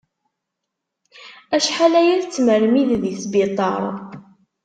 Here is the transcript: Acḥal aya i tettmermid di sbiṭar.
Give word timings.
Acḥal 1.55 1.93
aya 1.99 2.11
i 2.17 2.21
tettmermid 2.23 2.89
di 3.01 3.13
sbiṭar. 3.21 3.83